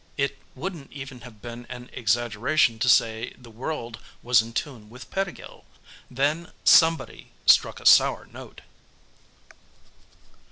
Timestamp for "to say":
2.79-3.35